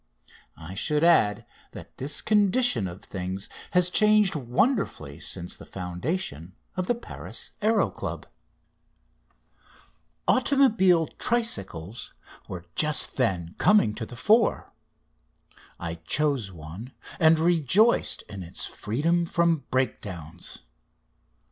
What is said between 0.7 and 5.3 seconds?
should add that this condition of things has changed wonderfully